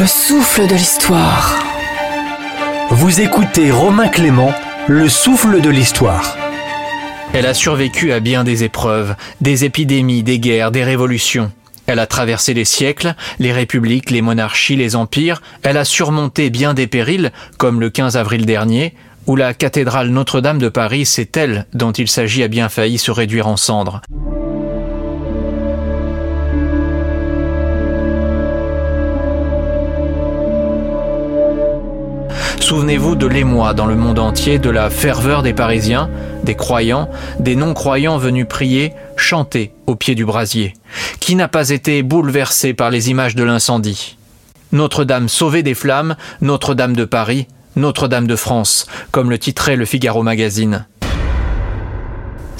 Le 0.00 0.06
souffle 0.06 0.66
de 0.66 0.72
l'histoire. 0.72 1.58
Vous 2.88 3.20
écoutez 3.20 3.70
Romain 3.70 4.08
Clément, 4.08 4.50
le 4.88 5.10
souffle 5.10 5.60
de 5.60 5.68
l'histoire. 5.68 6.38
Elle 7.34 7.44
a 7.44 7.52
survécu 7.52 8.10
à 8.10 8.20
bien 8.20 8.42
des 8.42 8.64
épreuves, 8.64 9.14
des 9.42 9.66
épidémies, 9.66 10.22
des 10.22 10.38
guerres, 10.38 10.70
des 10.70 10.84
révolutions. 10.84 11.52
Elle 11.86 11.98
a 11.98 12.06
traversé 12.06 12.54
les 12.54 12.64
siècles, 12.64 13.14
les 13.40 13.52
républiques, 13.52 14.10
les 14.10 14.22
monarchies, 14.22 14.76
les 14.76 14.96
empires. 14.96 15.42
Elle 15.62 15.76
a 15.76 15.84
surmonté 15.84 16.48
bien 16.48 16.72
des 16.72 16.86
périls, 16.86 17.30
comme 17.58 17.78
le 17.78 17.90
15 17.90 18.16
avril 18.16 18.46
dernier, 18.46 18.94
où 19.26 19.36
la 19.36 19.52
cathédrale 19.52 20.08
Notre-Dame 20.08 20.60
de 20.60 20.70
Paris, 20.70 21.04
c'est 21.04 21.36
elle 21.36 21.66
dont 21.74 21.92
il 21.92 22.08
s'agit 22.08 22.42
a 22.42 22.48
bien 22.48 22.70
failli 22.70 22.96
se 22.96 23.10
réduire 23.10 23.48
en 23.48 23.58
cendres. 23.58 24.00
Souvenez-vous 32.60 33.16
de 33.16 33.26
l'émoi 33.26 33.74
dans 33.74 33.86
le 33.86 33.96
monde 33.96 34.18
entier, 34.18 34.58
de 34.58 34.70
la 34.70 34.90
ferveur 34.90 35.42
des 35.42 35.52
Parisiens, 35.52 36.08
des 36.44 36.54
croyants, 36.54 37.10
des 37.40 37.56
non-croyants 37.56 38.18
venus 38.18 38.46
prier, 38.48 38.92
chanter 39.16 39.72
au 39.86 39.96
pied 39.96 40.14
du 40.14 40.24
brasier. 40.24 40.74
Qui 41.18 41.34
n'a 41.34 41.48
pas 41.48 41.70
été 41.70 42.02
bouleversé 42.02 42.72
par 42.72 42.90
les 42.90 43.10
images 43.10 43.34
de 43.34 43.42
l'incendie? 43.42 44.16
Notre-Dame 44.72 45.28
sauvée 45.28 45.64
des 45.64 45.74
flammes, 45.74 46.14
Notre-Dame 46.42 46.94
de 46.94 47.04
Paris, 47.04 47.48
Notre-Dame 47.74 48.28
de 48.28 48.36
France, 48.36 48.86
comme 49.10 49.30
le 49.30 49.38
titrait 49.38 49.76
le 49.76 49.84
Figaro 49.84 50.22
Magazine. 50.22 50.86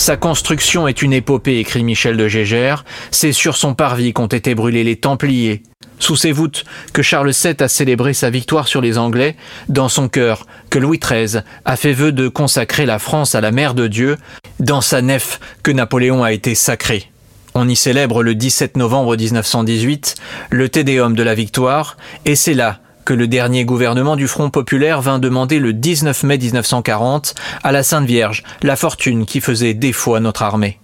Sa 0.00 0.16
construction 0.16 0.88
est 0.88 1.02
une 1.02 1.12
épopée, 1.12 1.59
écrit 1.59 1.84
Michel 1.84 2.16
de 2.16 2.26
Gégère. 2.26 2.87
C'est 3.10 3.34
sur 3.34 3.59
son 3.59 3.74
parvis 3.74 4.15
qu'ont 4.15 4.29
été 4.29 4.54
brûlés 4.54 4.82
les 4.82 4.96
Templiers. 4.96 5.62
Sous 5.98 6.16
ses 6.16 6.32
voûtes 6.32 6.65
que 6.95 7.02
Charles 7.02 7.32
VII 7.32 7.54
a 7.59 7.68
célébré 7.68 8.15
sa 8.15 8.30
victoire 8.30 8.66
sur 8.66 8.80
les 8.80 8.96
Anglais, 8.96 9.37
dans 9.68 9.90
son 9.90 10.09
cœur 10.09 10.46
que 10.70 10.79
Louis 10.79 10.98
XIII 10.98 11.42
a 11.66 11.76
fait 11.76 11.92
vœu 11.92 12.12
de 12.12 12.29
consacrer 12.29 12.87
la 12.87 12.98
France 12.98 13.34
à 13.34 13.42
la 13.42 13.51
Mère 13.51 13.74
de 13.74 13.88
Dieu, 13.88 14.16
dans 14.59 14.80
sa 14.80 15.02
nef 15.02 15.38
que 15.62 15.70
Napoléon 15.70 16.24
a 16.24 16.32
été 16.32 16.54
sacré. 16.54 17.12
On 17.52 17.68
y 17.68 17.76
célèbre 17.76 18.23
le 18.23 18.35
17 18.35 18.79
novembre 18.79 19.18
1918 19.18 20.14
le 20.48 20.70
Tédéum 20.70 21.14
de 21.14 21.23
la 21.23 21.35
victoire, 21.35 21.98
et 22.24 22.37
c'est 22.37 22.54
là 22.54 22.80
que 23.04 23.15
le 23.15 23.26
dernier 23.26 23.65
gouvernement 23.65 24.16
du 24.16 24.29
Front 24.29 24.51
populaire 24.51 25.01
vint 25.01 25.18
demander 25.18 25.59
le 25.59 25.73
19 25.73 26.23
mai 26.24 26.38
1940 26.38 27.34
à 27.62 27.73
la 27.73 27.82
Sainte 27.82 28.07
Vierge 28.07 28.42
la 28.62 28.76
fortune 28.76 29.26
qui 29.26 29.40
faisait 29.40 29.74
défaut 29.74 30.15
à 30.15 30.20
notre 30.20 30.42
armée. 30.42 30.79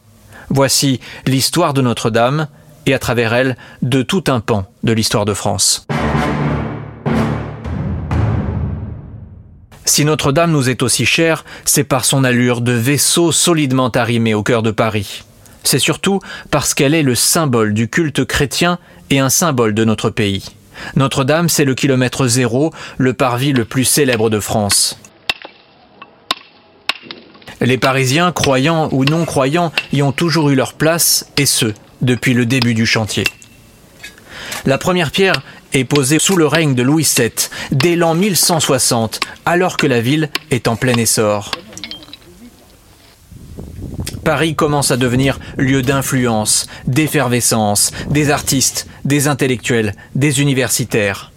Voici 0.49 1.01
l'histoire 1.27 1.75
de 1.75 1.83
Notre-Dame 1.83 2.49
et 2.87 2.95
à 2.95 2.99
travers 2.99 3.35
elle 3.35 3.57
de 3.83 4.03
tout 4.03 4.25
un 4.29 4.41
pan 4.41 4.67
de 4.85 4.93
l'histoire 4.93 5.25
de 5.25 5.35
France. 5.35 5.87
Si 9.85 10.05
Notre-Dame 10.05 10.51
nous 10.51 10.69
est 10.69 10.83
aussi 10.83 11.07
chère, 11.07 11.45
c'est 11.65 11.85
par 11.85 12.05
son 12.05 12.25
allure 12.25 12.61
de 12.61 12.73
vaisseau 12.73 13.33
solidement 13.33 13.89
arrimé 13.91 14.35
au 14.35 14.43
cœur 14.43 14.63
de 14.63 14.71
Paris. 14.71 15.23
C'est 15.63 15.79
surtout 15.79 16.21
parce 16.51 16.75
qu'elle 16.75 16.95
est 16.95 17.03
le 17.03 17.15
symbole 17.15 17.75
du 17.75 17.89
culte 17.89 18.25
chrétien 18.25 18.79
et 19.11 19.21
un 19.21 19.31
symbole 19.31 19.75
de 19.75 19.85
notre 19.85 20.11
pays. 20.11 20.56
Notre-Dame, 20.95 21.49
c'est 21.49 21.65
le 21.65 21.75
kilomètre 21.75 22.27
zéro, 22.27 22.73
le 22.99 23.13
parvis 23.13 23.53
le 23.53 23.65
plus 23.65 23.85
célèbre 23.85 24.31
de 24.31 24.41
France. 24.41 24.99
Les 27.61 27.79
Parisiens, 27.79 28.33
croyants 28.33 28.89
ou 28.93 29.05
non 29.05 29.25
croyants, 29.25 29.73
y 29.93 30.03
ont 30.03 30.13
toujours 30.13 30.51
eu 30.51 30.55
leur 30.55 30.75
place, 30.75 31.31
et 31.37 31.47
ce, 31.47 31.73
depuis 32.03 32.35
le 32.35 32.47
début 32.47 32.75
du 32.75 32.87
chantier. 32.87 33.25
La 34.67 34.79
première 34.79 35.11
pierre 35.11 35.43
est 35.73 35.85
posée 35.85 36.19
sous 36.19 36.37
le 36.37 36.47
règne 36.47 36.75
de 36.75 36.83
Louis 36.83 37.09
VII, 37.17 37.31
dès 37.73 37.97
l'an 37.97 38.15
1160, 38.15 39.21
alors 39.45 39.77
que 39.77 39.87
la 39.87 40.01
ville 40.01 40.31
est 40.51 40.69
en 40.69 40.77
plein 40.77 40.95
essor. 40.95 41.51
Paris 44.25 44.57
commence 44.57 44.91
à 44.91 44.97
devenir 44.97 45.39
lieu 45.57 45.83
d'influence, 45.83 46.67
d'effervescence, 46.87 47.93
des 48.11 48.31
artistes, 48.31 48.89
des 49.07 49.29
intellectuels, 49.29 49.95
des 50.15 50.43
universitaires. 50.43 51.33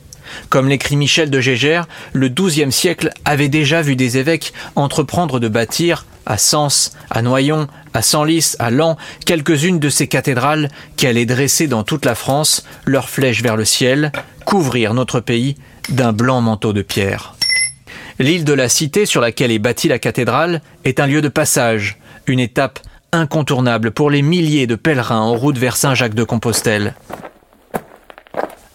Comme 0.49 0.67
l'écrit 0.67 0.97
Michel 0.97 1.29
de 1.29 1.39
Gégère, 1.39 1.87
le 2.13 2.27
XIIe 2.27 2.71
siècle 2.71 3.11
avait 3.25 3.49
déjà 3.49 3.81
vu 3.81 3.95
des 3.95 4.17
évêques 4.17 4.53
entreprendre 4.75 5.39
de 5.39 5.47
bâtir, 5.47 6.05
à 6.25 6.37
Sens, 6.37 6.95
à 7.09 7.21
Noyon, 7.21 7.67
à 7.93 8.01
Senlis, 8.01 8.55
à 8.59 8.69
Laon, 8.69 8.97
quelques-unes 9.25 9.79
de 9.79 9.89
ces 9.89 10.07
cathédrales 10.07 10.69
qui 10.97 11.07
allaient 11.07 11.25
dresser 11.25 11.67
dans 11.67 11.83
toute 11.83 12.05
la 12.05 12.15
France 12.15 12.65
leurs 12.85 13.09
flèches 13.09 13.41
vers 13.41 13.55
le 13.55 13.65
ciel, 13.65 14.11
couvrir 14.45 14.93
notre 14.93 15.19
pays 15.19 15.55
d'un 15.89 16.13
blanc 16.13 16.41
manteau 16.41 16.73
de 16.73 16.81
pierre. 16.81 17.35
L'île 18.19 18.43
de 18.43 18.53
la 18.53 18.69
Cité 18.69 19.05
sur 19.05 19.21
laquelle 19.21 19.51
est 19.51 19.59
bâtie 19.59 19.87
la 19.87 19.97
cathédrale 19.97 20.61
est 20.83 20.99
un 20.99 21.07
lieu 21.07 21.21
de 21.21 21.29
passage, 21.29 21.97
une 22.27 22.39
étape 22.39 22.79
incontournable 23.11 23.91
pour 23.91 24.09
les 24.09 24.21
milliers 24.21 24.67
de 24.67 24.75
pèlerins 24.75 25.21
en 25.21 25.35
route 25.35 25.57
vers 25.57 25.77
Saint-Jacques-de-Compostelle. 25.77 26.95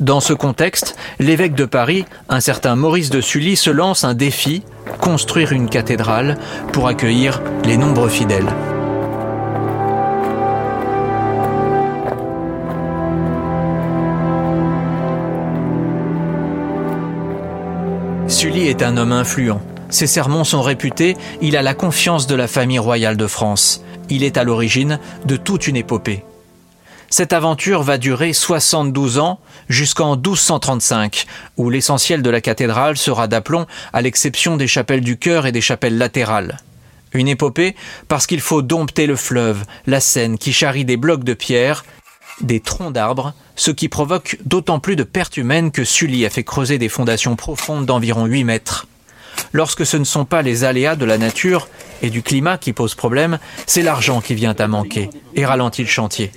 Dans 0.01 0.19
ce 0.19 0.33
contexte, 0.33 0.97
l'évêque 1.21 1.55
de 1.55 1.67
Paris, 1.67 2.05
un 2.29 2.41
certain 2.41 2.75
Maurice 2.75 3.11
de 3.11 3.21
Sully, 3.21 3.55
se 3.55 3.71
lance 3.71 4.03
un 4.03 4.15
défi, 4.15 4.65
construire 5.01 5.53
une 5.53 5.69
cathédrale 5.69 6.37
pour 6.73 6.89
accueillir 6.89 7.41
les 7.65 7.77
nombreux 7.77 8.09
fidèles. 8.09 8.53
Sully 18.27 18.67
est 18.67 18.83
un 18.83 18.97
homme 18.97 19.13
influent. 19.13 19.63
Ses 19.91 20.09
sermons 20.09 20.43
sont 20.43 20.63
réputés, 20.63 21.17
il 21.41 21.57
a 21.57 21.63
la 21.63 21.75
confiance 21.75 22.27
de 22.27 22.35
la 22.35 22.49
famille 22.49 22.81
royale 22.81 23.17
de 23.17 23.29
France. 23.29 23.81
Il 24.11 24.25
est 24.25 24.39
à 24.39 24.43
l'origine 24.43 24.99
de 25.25 25.37
toute 25.37 25.69
une 25.69 25.77
épopée. 25.77 26.25
Cette 27.11 27.33
aventure 27.33 27.83
va 27.83 27.99
durer 27.99 28.33
72 28.33 29.19
ans 29.19 29.41
jusqu'en 29.69 30.17
1235, 30.17 31.27
où 31.57 31.71
l'essentiel 31.71 32.23
de 32.23 32.31
la 32.31 32.41
cathédrale 32.41 32.97
sera 32.97 33.29
d'aplomb 33.29 33.67
à 33.93 34.03
l'exception 34.03 34.57
des 34.57 34.67
chapelles 34.67 35.03
du 35.03 35.17
chœur 35.17 35.47
et 35.47 35.53
des 35.53 35.61
chapelles 35.61 35.99
latérales. 35.99 36.59
Une 37.13 37.29
épopée 37.29 37.77
parce 38.09 38.27
qu'il 38.27 38.41
faut 38.41 38.63
dompter 38.63 39.07
le 39.07 39.17
fleuve, 39.17 39.65
la 39.87 40.01
Seine 40.01 40.39
qui 40.39 40.53
charrie 40.53 40.85
des 40.85 40.97
blocs 40.97 41.25
de 41.25 41.35
pierre, 41.35 41.85
des 42.41 42.59
troncs 42.59 42.93
d'arbres, 42.93 43.35
ce 43.55 43.71
qui 43.71 43.89
provoque 43.89 44.39
d'autant 44.45 44.81
plus 44.81 44.97
de 44.97 45.05
pertes 45.05 45.37
humaines 45.37 45.71
que 45.71 45.85
Sully 45.85 46.27
a 46.27 46.31
fait 46.31 46.43
creuser 46.43 46.79
des 46.79 46.89
fondations 46.89 47.37
profondes 47.37 47.87
d'environ 47.87 48.27
8 48.27 48.45
mètres. 48.45 48.87
Lorsque 49.53 49.87
ce 49.87 49.97
ne 49.97 50.05
sont 50.05 50.25
pas 50.25 50.43
les 50.43 50.65
aléas 50.65 50.97
de 50.97 51.05
la 51.05 51.19
nature 51.19 51.69
et 52.03 52.11
du 52.11 52.23
climat 52.23 52.59
qui 52.59 52.73
posent 52.73 52.95
problème, 52.95 53.39
c'est 53.67 53.83
l'argent 53.83 54.21
qui 54.21 54.35
vient 54.35 54.55
à 54.59 54.67
manquer 54.67 55.11
et 55.35 55.47
ralentit 55.47 55.83
le 55.83 55.89
chantier. 55.89 56.33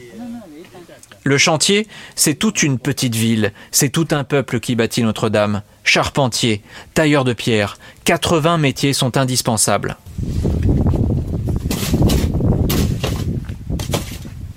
Le 1.27 1.37
chantier, 1.37 1.89
c'est 2.15 2.35
toute 2.35 2.63
une 2.63 2.79
petite 2.79 3.13
ville, 3.13 3.51
c'est 3.71 3.89
tout 3.89 4.07
un 4.11 4.23
peuple 4.23 4.61
qui 4.61 4.77
bâtit 4.77 5.03
Notre-Dame. 5.03 5.61
Charpentier, 5.83 6.61
tailleur 6.93 7.25
de 7.25 7.33
pierre, 7.33 7.77
80 8.05 8.57
métiers 8.57 8.93
sont 8.93 9.17
indispensables. 9.17 9.97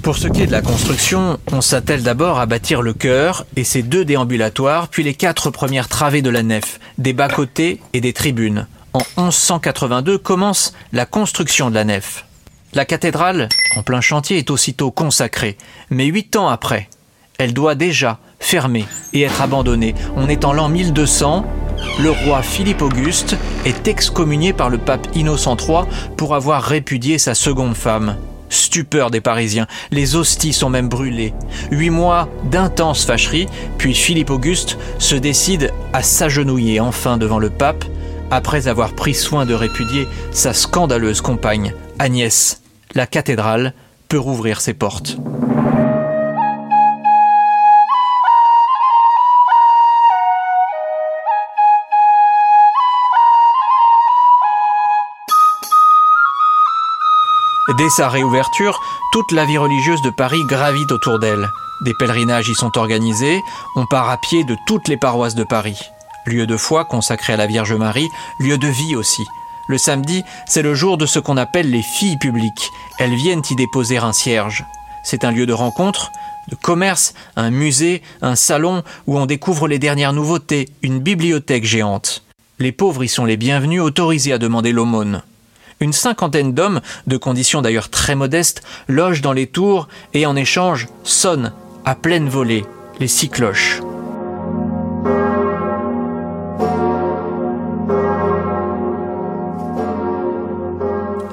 Pour 0.05 0.17
ce 0.17 0.29
qui 0.29 0.43
est 0.43 0.47
de 0.47 0.53
la 0.53 0.63
construction, 0.63 1.41
on 1.51 1.61
s'attelle 1.61 2.05
d'abord 2.05 2.39
à 2.39 2.47
bâtir 2.47 2.83
le 2.83 2.93
chœur 2.93 3.47
et 3.57 3.65
ses 3.65 3.83
deux 3.83 4.05
déambulatoires, 4.05 4.87
puis 4.87 5.03
les 5.03 5.15
quatre 5.15 5.51
premières 5.51 5.89
travées 5.89 6.23
de 6.23 6.31
la 6.31 6.45
nef, 6.45 6.79
des 6.99 7.13
bas-côtés 7.13 7.81
et 7.95 8.01
des 8.01 8.13
tribunes. 8.13 8.69
En 8.93 9.03
1182 9.19 10.19
commence 10.19 10.73
la 10.93 11.05
construction 11.05 11.69
de 11.69 11.75
la 11.75 11.83
nef. 11.83 12.27
La 12.73 12.85
cathédrale, 12.85 13.49
en 13.75 13.83
plein 13.83 14.01
chantier, 14.01 14.39
est 14.39 14.51
aussitôt 14.51 14.93
consacrée, 14.93 15.57
mais 15.91 16.07
huit 16.07 16.37
ans 16.37 16.47
après, 16.47 16.89
elle 17.39 17.53
doit 17.53 17.75
déjà 17.75 18.21
fermer 18.39 18.85
et 19.13 19.23
être 19.23 19.43
abandonnée. 19.43 19.97
On 20.17 20.29
est 20.29 20.45
en 20.45 20.53
l'an 20.53 20.69
1200, 20.69 21.45
le 21.99 22.11
roi 22.11 22.43
Philippe 22.43 22.83
Auguste 22.83 23.37
est 23.65 23.89
excommunié 23.89 24.53
par 24.53 24.71
le 24.71 24.79
pape 24.79 25.09
Innocent 25.17 25.57
III 25.57 25.83
pour 26.17 26.37
avoir 26.37 26.63
répudié 26.63 27.19
sa 27.19 27.35
seconde 27.35 27.75
femme. 27.75 28.17
Stupeur 28.51 29.11
des 29.11 29.21
Parisiens, 29.21 29.67
les 29.91 30.15
hosties 30.15 30.53
sont 30.53 30.71
même 30.71 30.89
brûlées. 30.89 31.35
Huit 31.73 31.91
mois 31.91 32.29
d'intense 32.45 33.05
fâcherie, 33.05 33.47
puis 33.79 33.95
Philippe 33.95 34.31
Auguste 34.31 34.79
se 35.01 35.17
décide 35.17 35.73
à 35.93 36.03
s'agenouiller 36.05 36.79
enfin 36.79 37.17
devant 37.17 37.41
le 37.41 37.51
pape, 37.51 37.85
après 38.31 38.69
avoir 38.69 38.95
pris 38.95 39.15
soin 39.15 39.47
de 39.47 39.55
répudier 39.55 40.07
sa 40.33 40.53
scandaleuse 40.53 41.21
compagne, 41.21 41.75
Agnès. 41.99 42.63
La 42.95 43.07
cathédrale 43.07 43.75
peut 44.09 44.19
rouvrir 44.19 44.61
ses 44.61 44.75
portes. 44.75 45.17
Dès 57.79 57.89
sa 57.89 58.09
réouverture, 58.09 58.81
toute 59.13 59.33
la 59.33 59.45
vie 59.45 59.57
religieuse 59.57 60.03
de 60.03 60.11
Paris 60.11 60.45
gravite 60.45 60.91
autour 60.93 61.19
d'elle. 61.19 61.49
Des 61.83 61.95
pèlerinages 61.95 62.49
y 62.49 62.55
sont 62.55 62.77
organisés, 62.77 63.41
on 63.77 63.87
part 63.87 64.11
à 64.11 64.19
pied 64.19 64.45
de 64.45 64.57
toutes 64.67 64.89
les 64.89 64.99
paroisses 64.99 65.37
de 65.37 65.45
Paris. 65.45 65.79
Lieu 66.31 66.47
de 66.47 66.57
foi 66.57 66.85
consacré 66.85 67.33
à 67.33 67.37
la 67.37 67.49
Vierge 67.49 67.73
Marie, 67.73 68.09
lieu 68.39 68.57
de 68.57 68.69
vie 68.69 68.95
aussi. 68.95 69.25
Le 69.69 69.79
samedi, 69.79 70.23
c'est 70.47 70.63
le 70.63 70.75
jour 70.75 70.97
de 70.97 71.05
ce 71.05 71.19
qu'on 71.19 71.37
appelle 71.37 71.71
les 71.71 71.83
filles 71.83 72.19
publiques. 72.19 72.71
Elles 73.01 73.17
viennent 73.17 73.43
y 73.51 73.57
déposer 73.57 73.99
un 73.99 74.13
cierge. 74.13 74.65
C'est 75.03 75.25
un 75.25 75.33
lieu 75.33 75.45
de 75.45 75.53
rencontre, 75.53 76.13
de 76.47 76.55
commerce, 76.55 77.15
un 77.35 77.51
musée, 77.51 78.01
un 78.23 78.37
salon 78.37 78.85
où 79.09 79.19
on 79.19 79.27
découvre 79.27 79.67
les 79.67 79.81
dernières 79.81 80.13
nouveautés, 80.13 80.69
une 80.83 81.01
bibliothèque 81.01 81.65
géante. 81.65 82.23
Les 82.61 82.71
pauvres 82.71 83.03
y 83.03 83.09
sont 83.09 83.25
les 83.25 83.37
bienvenus, 83.37 83.83
autorisés 83.83 84.33
à 84.33 84.39
demander 84.39 84.71
l'aumône. 84.71 85.23
Une 85.81 85.93
cinquantaine 85.93 86.53
d'hommes, 86.53 86.81
de 87.09 87.17
conditions 87.17 87.61
d'ailleurs 87.61 87.89
très 87.89 88.15
modestes, 88.15 88.63
logent 88.87 89.23
dans 89.23 89.33
les 89.33 89.49
tours 89.49 89.89
et 90.15 90.27
en 90.27 90.37
échange 90.37 90.87
sonnent 91.03 91.53
à 91.85 91.97
pleine 91.97 92.29
volée 92.29 92.65
les 93.01 93.09
six 93.09 93.31
cloches. 93.31 93.81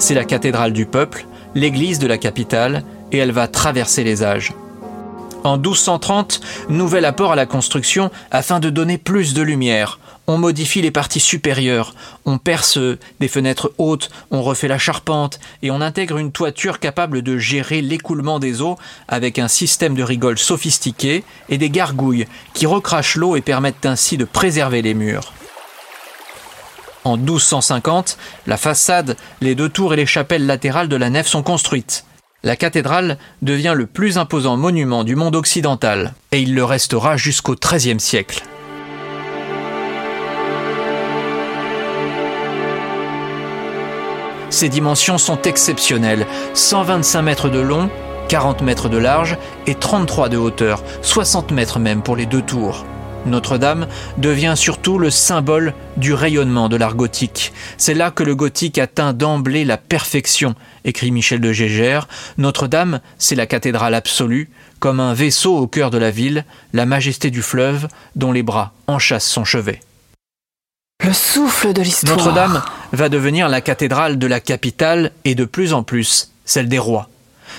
C'est 0.07 0.13
la 0.13 0.23
cathédrale 0.23 0.71
du 0.71 0.85
peuple, 0.85 1.25
l'église 1.53 1.99
de 1.99 2.07
la 2.07 2.17
capitale, 2.17 2.85
et 3.11 3.17
elle 3.17 3.33
va 3.33 3.49
traverser 3.49 4.05
les 4.05 4.23
âges. 4.23 4.53
En 5.43 5.57
1230, 5.57 6.39
nouvel 6.69 7.03
apport 7.03 7.33
à 7.33 7.35
la 7.35 7.45
construction 7.45 8.09
afin 8.31 8.61
de 8.61 8.69
donner 8.69 8.97
plus 8.97 9.33
de 9.33 9.41
lumière. 9.41 9.99
On 10.25 10.37
modifie 10.37 10.81
les 10.81 10.91
parties 10.91 11.19
supérieures, 11.19 11.93
on 12.23 12.37
perce 12.37 12.79
des 13.19 13.27
fenêtres 13.27 13.73
hautes, 13.79 14.09
on 14.31 14.43
refait 14.43 14.69
la 14.69 14.77
charpente 14.77 15.41
et 15.61 15.71
on 15.71 15.81
intègre 15.81 16.19
une 16.19 16.31
toiture 16.31 16.79
capable 16.79 17.21
de 17.21 17.37
gérer 17.37 17.81
l'écoulement 17.81 18.39
des 18.39 18.61
eaux 18.61 18.77
avec 19.09 19.39
un 19.39 19.49
système 19.49 19.93
de 19.93 20.03
rigole 20.03 20.37
sophistiqué 20.37 21.25
et 21.49 21.57
des 21.57 21.69
gargouilles 21.69 22.27
qui 22.53 22.65
recrachent 22.65 23.17
l'eau 23.17 23.35
et 23.35 23.41
permettent 23.41 23.85
ainsi 23.85 24.15
de 24.15 24.23
préserver 24.23 24.81
les 24.81 24.93
murs. 24.93 25.33
En 27.07 27.15
1250, 27.15 28.17
la 28.47 28.57
façade, 28.57 29.15
les 29.39 29.55
deux 29.55 29.69
tours 29.69 29.93
et 29.93 29.95
les 29.95 30.05
chapelles 30.05 30.45
latérales 30.45 30.89
de 30.89 30.97
la 30.97 31.09
nef 31.09 31.25
sont 31.25 31.41
construites. 31.41 32.03
La 32.43 32.57
cathédrale 32.57 33.17
devient 33.41 33.75
le 33.77 33.87
plus 33.87 34.17
imposant 34.17 34.57
monument 34.57 35.05
du 35.05 35.15
monde 35.15 35.37
occidental, 35.37 36.13
et 36.33 36.41
il 36.41 36.53
le 36.53 36.65
restera 36.65 37.15
jusqu'au 37.15 37.55
XIIIe 37.55 38.01
siècle. 38.01 38.43
Ses 44.49 44.67
dimensions 44.67 45.17
sont 45.17 45.41
exceptionnelles, 45.43 46.27
125 46.55 47.21
mètres 47.21 47.47
de 47.47 47.59
long, 47.59 47.89
40 48.27 48.63
mètres 48.63 48.89
de 48.89 48.97
large 48.97 49.37
et 49.65 49.75
33 49.75 50.27
de 50.27 50.35
hauteur, 50.35 50.83
60 51.03 51.51
mètres 51.51 51.79
même 51.79 52.01
pour 52.01 52.17
les 52.17 52.25
deux 52.25 52.41
tours. 52.41 52.85
Notre-Dame 53.25 53.87
devient 54.17 54.53
surtout 54.55 54.99
le 54.99 55.09
symbole 55.09 55.73
du 55.97 56.13
rayonnement 56.13 56.69
de 56.69 56.77
l'art 56.77 56.95
gothique. 56.95 57.51
C'est 57.77 57.93
là 57.93 58.11
que 58.11 58.23
le 58.23 58.35
gothique 58.35 58.77
atteint 58.77 59.13
d'emblée 59.13 59.65
la 59.65 59.77
perfection, 59.77 60.55
écrit 60.85 61.11
Michel 61.11 61.41
de 61.41 61.51
Gégère. 61.51 62.07
Notre-Dame, 62.37 63.01
c'est 63.17 63.35
la 63.35 63.47
cathédrale 63.47 63.95
absolue, 63.95 64.49
comme 64.79 64.99
un 64.99 65.13
vaisseau 65.13 65.57
au 65.57 65.67
cœur 65.67 65.91
de 65.91 65.97
la 65.97 66.11
ville, 66.11 66.45
la 66.73 66.85
majesté 66.85 67.31
du 67.31 67.41
fleuve, 67.41 67.87
dont 68.15 68.31
les 68.31 68.43
bras 68.43 68.73
enchâssent 68.87 69.27
son 69.27 69.43
chevet. 69.43 69.81
Le 71.03 71.13
souffle 71.13 71.73
de 71.73 71.81
l'histoire. 71.81 72.17
Notre-Dame 72.17 72.61
va 72.91 73.09
devenir 73.09 73.49
la 73.49 73.61
cathédrale 73.61 74.17
de 74.17 74.27
la 74.27 74.39
capitale 74.39 75.11
et 75.25 75.35
de 75.35 75.45
plus 75.45 75.73
en 75.73 75.83
plus 75.83 76.31
celle 76.45 76.69
des 76.69 76.79
rois. 76.79 77.09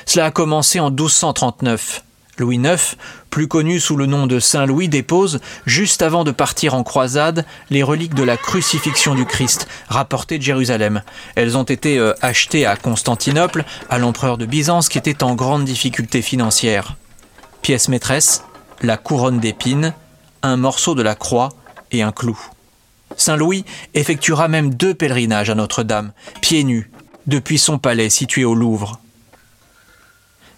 Cela 0.06 0.26
a 0.26 0.30
commencé 0.30 0.80
en 0.80 0.90
1239. 0.90 2.02
Louis 2.38 2.56
IX, 2.56 2.96
plus 3.30 3.48
connu 3.48 3.80
sous 3.80 3.96
le 3.96 4.06
nom 4.06 4.26
de 4.26 4.40
Saint 4.40 4.66
Louis, 4.66 4.88
dépose, 4.88 5.40
juste 5.66 6.02
avant 6.02 6.24
de 6.24 6.30
partir 6.30 6.74
en 6.74 6.82
croisade, 6.82 7.44
les 7.70 7.82
reliques 7.82 8.14
de 8.14 8.22
la 8.22 8.36
crucifixion 8.36 9.14
du 9.14 9.24
Christ, 9.24 9.68
rapportées 9.88 10.38
de 10.38 10.42
Jérusalem. 10.42 11.02
Elles 11.34 11.56
ont 11.56 11.64
été 11.64 11.98
euh, 11.98 12.14
achetées 12.22 12.66
à 12.66 12.76
Constantinople, 12.76 13.64
à 13.90 13.98
l'empereur 13.98 14.38
de 14.38 14.46
Byzance 14.46 14.88
qui 14.88 14.98
était 14.98 15.22
en 15.22 15.34
grande 15.34 15.64
difficulté 15.64 16.22
financière. 16.22 16.96
Pièce 17.62 17.88
maîtresse, 17.88 18.44
la 18.82 18.96
couronne 18.96 19.40
d'épines, 19.40 19.94
un 20.42 20.56
morceau 20.56 20.94
de 20.94 21.02
la 21.02 21.14
croix 21.14 21.50
et 21.90 22.02
un 22.02 22.12
clou. 22.12 22.38
Saint 23.16 23.36
Louis 23.36 23.64
effectuera 23.94 24.48
même 24.48 24.74
deux 24.74 24.94
pèlerinages 24.94 25.50
à 25.50 25.54
Notre-Dame, 25.54 26.12
pieds 26.40 26.64
nus, 26.64 26.90
depuis 27.26 27.58
son 27.58 27.78
palais 27.78 28.10
situé 28.10 28.44
au 28.44 28.54
Louvre. 28.54 29.00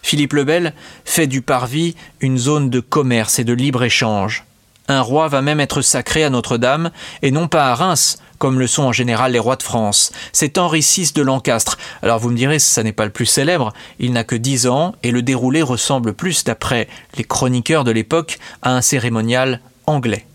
Philippe 0.02 0.32
le 0.32 0.44
Bel 0.44 0.75
fait 1.05 1.26
du 1.26 1.43
parvis 1.43 1.94
une 2.20 2.38
zone 2.38 2.70
de 2.70 2.81
commerce 2.81 3.38
et 3.38 3.44
de 3.44 3.52
libre-échange. 3.52 4.44
Un 4.88 5.02
roi 5.02 5.29
va 5.29 5.41
même 5.41 5.61
être 5.61 5.82
sacré 5.82 6.25
à 6.25 6.31
Notre-Dame, 6.31 6.91
et 7.23 7.31
non 7.31 7.47
pas 7.47 7.70
à 7.70 7.75
Reims, 7.75 8.19
comme 8.38 8.58
le 8.58 8.67
sont 8.67 8.82
en 8.82 8.93
général 8.93 9.32
les 9.32 9.38
rois 9.38 9.55
de 9.55 9.62
France. 9.62 10.11
C'est 10.32 10.58
Henri 10.58 10.81
VI 10.81 11.12
de 11.14 11.23
Lancastre. 11.23 11.79
Alors 12.02 12.19
vous 12.19 12.31
me 12.31 12.37
direz, 12.37 12.58
ça 12.58 12.82
n'est 12.82 12.93
pas 12.93 13.05
le 13.05 13.12
plus 13.12 13.26
célèbre, 13.26 13.73
il 14.00 14.12
n'a 14.12 14.25
que 14.25 14.35
dix 14.35 14.67
ans, 14.67 14.94
et 15.05 15.12
le 15.12 15.23
déroulé 15.23 15.62
ressemble 15.62 16.12
plus, 16.12 16.43
d'après 16.43 16.88
les 17.17 17.23
chroniqueurs 17.23 17.85
de 17.85 17.93
l'époque, 17.93 18.41
à 18.62 18.75
un 18.75 18.81
cérémonial 18.81 19.61
anglais. 19.87 20.26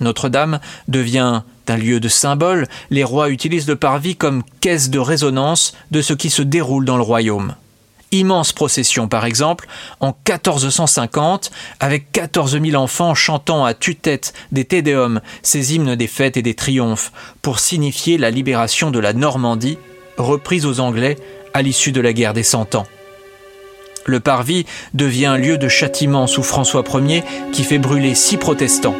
Notre-Dame 0.00 0.60
devient 0.88 1.42
un 1.68 1.76
lieu 1.76 1.98
de 1.98 2.08
symbole, 2.08 2.68
les 2.90 3.04
rois 3.04 3.30
utilisent 3.30 3.68
le 3.68 3.76
parvis 3.76 4.16
comme 4.16 4.42
caisse 4.60 4.90
de 4.90 4.98
résonance 4.98 5.74
de 5.90 6.02
ce 6.02 6.12
qui 6.12 6.28
se 6.28 6.42
déroule 6.42 6.84
dans 6.84 6.96
le 6.96 7.02
royaume 7.02 7.54
immense 8.12 8.52
procession 8.52 9.08
par 9.08 9.24
exemple, 9.24 9.66
en 10.00 10.14
1450, 10.28 11.50
avec 11.80 12.12
14 12.12 12.60
000 12.60 12.80
enfants 12.80 13.14
chantant 13.14 13.64
à 13.64 13.74
tue-tête 13.74 14.32
des 14.52 14.64
Tédéums, 14.64 15.20
ces 15.42 15.74
hymnes 15.74 15.96
des 15.96 16.06
fêtes 16.06 16.36
et 16.36 16.42
des 16.42 16.54
triomphes, 16.54 17.12
pour 17.42 17.58
signifier 17.58 18.18
la 18.18 18.30
libération 18.30 18.90
de 18.90 18.98
la 18.98 19.12
Normandie, 19.12 19.78
reprise 20.18 20.66
aux 20.66 20.80
Anglais 20.80 21.16
à 21.54 21.62
l'issue 21.62 21.92
de 21.92 22.00
la 22.00 22.12
guerre 22.12 22.34
des 22.34 22.42
Cent 22.42 22.74
Ans. 22.74 22.86
Le 24.04 24.20
parvis 24.20 24.66
devient 24.94 25.36
lieu 25.38 25.58
de 25.58 25.68
châtiment 25.68 26.26
sous 26.26 26.42
François 26.42 26.84
Ier 26.94 27.22
qui 27.52 27.62
fait 27.62 27.78
brûler 27.78 28.14
six 28.14 28.36
protestants. 28.36 28.96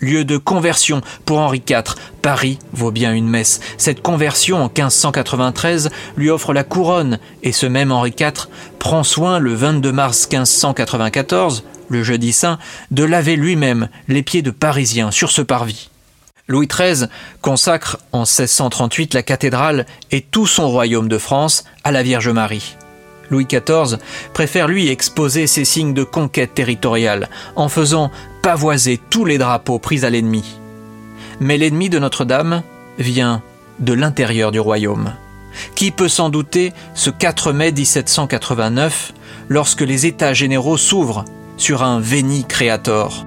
Lieu 0.00 0.24
de 0.24 0.36
conversion 0.36 1.02
pour 1.24 1.38
Henri 1.38 1.62
IV. 1.68 1.94
Paris 2.22 2.58
vaut 2.72 2.90
bien 2.90 3.12
une 3.14 3.28
messe. 3.28 3.60
Cette 3.78 4.02
conversion 4.02 4.56
en 4.58 4.66
1593 4.66 5.90
lui 6.16 6.30
offre 6.30 6.52
la 6.52 6.64
couronne 6.64 7.18
et 7.42 7.52
ce 7.52 7.66
même 7.66 7.92
Henri 7.92 8.14
IV 8.18 8.48
prend 8.78 9.04
soin 9.04 9.38
le 9.38 9.54
22 9.54 9.92
mars 9.92 10.28
1594, 10.30 11.64
le 11.88 12.02
jeudi 12.02 12.32
saint, 12.32 12.58
de 12.90 13.04
laver 13.04 13.36
lui-même 13.36 13.88
les 14.08 14.22
pieds 14.22 14.42
de 14.42 14.50
Parisiens 14.50 15.10
sur 15.10 15.30
ce 15.30 15.42
parvis. 15.42 15.90
Louis 16.48 16.66
XIII 16.66 17.06
consacre 17.42 17.98
en 18.12 18.20
1638 18.20 19.14
la 19.14 19.22
cathédrale 19.22 19.86
et 20.10 20.20
tout 20.20 20.48
son 20.48 20.68
royaume 20.68 21.08
de 21.08 21.18
France 21.18 21.64
à 21.84 21.92
la 21.92 22.02
Vierge 22.02 22.28
Marie. 22.28 22.76
Louis 23.30 23.46
XIV 23.46 23.98
préfère 24.34 24.66
lui 24.66 24.88
exposer 24.88 25.46
ses 25.46 25.64
signes 25.64 25.94
de 25.94 26.02
conquête 26.02 26.54
territoriale 26.54 27.28
en 27.54 27.68
faisant 27.68 28.10
pavoiser 28.42 29.00
tous 29.10 29.24
les 29.24 29.38
drapeaux 29.38 29.78
pris 29.78 30.04
à 30.04 30.10
l'ennemi. 30.10 30.58
Mais 31.40 31.56
l'ennemi 31.56 31.88
de 31.88 31.98
Notre-Dame 31.98 32.62
vient 32.98 33.42
de 33.78 33.92
l'intérieur 33.92 34.52
du 34.52 34.60
royaume. 34.60 35.14
Qui 35.74 35.90
peut 35.90 36.08
s'en 36.08 36.28
douter 36.28 36.72
ce 36.94 37.10
4 37.10 37.52
mai 37.52 37.72
1789 37.72 39.12
lorsque 39.48 39.80
les 39.80 40.06
États 40.06 40.32
généraux 40.32 40.76
s'ouvrent 40.76 41.24
sur 41.56 41.82
un 41.82 42.00
Veni 42.00 42.44
Creator? 42.44 43.26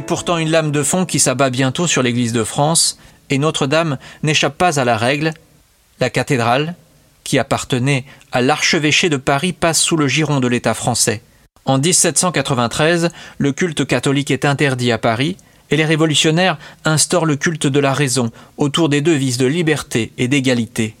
C'est 0.00 0.06
pourtant 0.06 0.38
une 0.38 0.50
lame 0.50 0.72
de 0.72 0.82
fond 0.82 1.04
qui 1.04 1.20
s'abat 1.20 1.50
bientôt 1.50 1.86
sur 1.86 2.02
l'Église 2.02 2.32
de 2.32 2.42
France, 2.42 2.98
et 3.28 3.36
Notre-Dame 3.36 3.98
n'échappe 4.22 4.56
pas 4.56 4.80
à 4.80 4.84
la 4.86 4.96
règle. 4.96 5.34
La 6.00 6.08
cathédrale, 6.08 6.74
qui 7.22 7.38
appartenait 7.38 8.06
à 8.32 8.40
l'archevêché 8.40 9.10
de 9.10 9.18
Paris, 9.18 9.52
passe 9.52 9.78
sous 9.78 9.98
le 9.98 10.08
giron 10.08 10.40
de 10.40 10.48
l'État 10.48 10.72
français. 10.72 11.20
En 11.66 11.76
1793, 11.76 13.10
le 13.36 13.52
culte 13.52 13.86
catholique 13.86 14.30
est 14.30 14.46
interdit 14.46 14.90
à 14.90 14.96
Paris, 14.96 15.36
et 15.70 15.76
les 15.76 15.84
révolutionnaires 15.84 16.56
instaurent 16.86 17.26
le 17.26 17.36
culte 17.36 17.66
de 17.66 17.78
la 17.78 17.92
raison 17.92 18.30
autour 18.56 18.88
des 18.88 19.02
devises 19.02 19.36
de 19.36 19.44
liberté 19.44 20.12
et 20.16 20.28
d'égalité. 20.28 20.96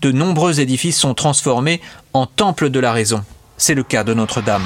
de 0.00 0.10
nombreux 0.10 0.58
édifices 0.58 0.98
sont 0.98 1.14
transformés 1.14 1.80
en 2.14 2.26
temples 2.26 2.70
de 2.70 2.80
la 2.80 2.90
raison. 2.90 3.22
C'est 3.58 3.74
le 3.74 3.84
cas 3.84 4.02
de 4.02 4.12
Notre-Dame. 4.12 4.64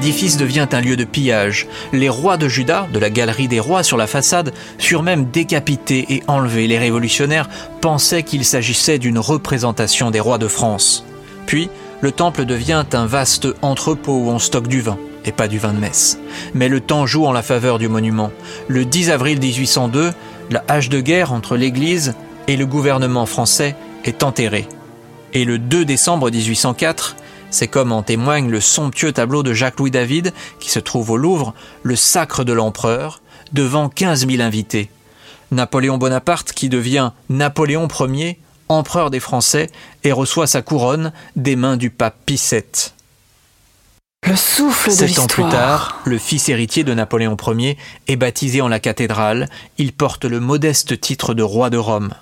L'édifice 0.00 0.38
devient 0.38 0.66
un 0.72 0.80
lieu 0.80 0.96
de 0.96 1.04
pillage. 1.04 1.66
Les 1.92 2.08
rois 2.08 2.38
de 2.38 2.48
Juda, 2.48 2.88
de 2.90 2.98
la 2.98 3.10
galerie 3.10 3.48
des 3.48 3.60
rois 3.60 3.82
sur 3.82 3.98
la 3.98 4.06
façade, 4.06 4.54
furent 4.78 5.02
même 5.02 5.26
décapités 5.26 6.06
et 6.08 6.22
enlevés. 6.26 6.66
Les 6.66 6.78
révolutionnaires 6.78 7.50
pensaient 7.82 8.22
qu'il 8.22 8.46
s'agissait 8.46 8.98
d'une 8.98 9.18
représentation 9.18 10.10
des 10.10 10.18
rois 10.18 10.38
de 10.38 10.48
France. 10.48 11.04
Puis, 11.44 11.68
le 12.00 12.12
temple 12.12 12.46
devient 12.46 12.82
un 12.94 13.04
vaste 13.04 13.48
entrepôt 13.60 14.14
où 14.14 14.30
on 14.30 14.38
stocke 14.38 14.68
du 14.68 14.80
vin, 14.80 14.96
et 15.26 15.32
pas 15.32 15.48
du 15.48 15.58
vin 15.58 15.74
de 15.74 15.80
messe. 15.80 16.18
Mais 16.54 16.70
le 16.70 16.80
temps 16.80 17.04
joue 17.04 17.26
en 17.26 17.32
la 17.32 17.42
faveur 17.42 17.78
du 17.78 17.88
monument. 17.88 18.32
Le 18.68 18.86
10 18.86 19.10
avril 19.10 19.38
1802, 19.38 20.14
la 20.48 20.64
hache 20.66 20.88
de 20.88 21.02
guerre 21.02 21.34
entre 21.34 21.58
l'Église 21.58 22.14
et 22.48 22.56
le 22.56 22.64
gouvernement 22.64 23.26
français 23.26 23.76
est 24.06 24.22
enterrée. 24.22 24.66
Et 25.34 25.44
le 25.44 25.58
2 25.58 25.84
décembre 25.84 26.30
1804, 26.30 27.16
c'est 27.50 27.68
comme 27.68 27.92
en 27.92 28.02
témoigne 28.02 28.48
le 28.48 28.60
somptueux 28.60 29.12
tableau 29.12 29.42
de 29.42 29.52
Jacques-Louis 29.52 29.90
David, 29.90 30.32
qui 30.58 30.70
se 30.70 30.78
trouve 30.78 31.10
au 31.10 31.16
Louvre, 31.16 31.54
le 31.82 31.96
sacre 31.96 32.44
de 32.44 32.52
l'empereur, 32.52 33.20
devant 33.52 33.88
15 33.88 34.26
000 34.26 34.42
invités. 34.42 34.90
Napoléon 35.50 35.98
Bonaparte 35.98 36.52
qui 36.52 36.68
devient 36.68 37.10
Napoléon 37.28 37.88
Ier, 37.88 38.38
empereur 38.68 39.10
des 39.10 39.20
Français, 39.20 39.68
et 40.04 40.12
reçoit 40.12 40.46
sa 40.46 40.62
couronne 40.62 41.12
des 41.36 41.56
mains 41.56 41.76
du 41.76 41.90
pape 41.90 42.16
Pie 42.24 42.40
VII. 42.50 42.62
Le 44.28 44.36
souffle 44.36 44.90
de 44.90 44.94
Sept 44.94 45.18
ans 45.18 45.26
plus 45.26 45.48
tard, 45.48 46.00
le 46.04 46.18
fils 46.18 46.48
héritier 46.48 46.84
de 46.84 46.94
Napoléon 46.94 47.36
Ier 47.56 47.78
est 48.06 48.16
baptisé 48.16 48.60
en 48.60 48.68
la 48.68 48.78
cathédrale. 48.78 49.48
Il 49.78 49.92
porte 49.92 50.24
le 50.24 50.40
modeste 50.40 51.00
titre 51.00 51.34
de 51.34 51.42
roi 51.42 51.70
de 51.70 51.78
Rome. 51.78 52.14